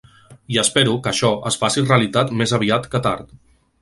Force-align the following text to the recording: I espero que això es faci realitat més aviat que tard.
I 0.53 0.55
espero 0.61 0.95
que 1.03 1.11
això 1.11 1.29
es 1.51 1.57
faci 1.65 1.83
realitat 1.85 2.33
més 2.41 2.55
aviat 2.59 2.89
que 2.95 3.03
tard. 3.11 3.31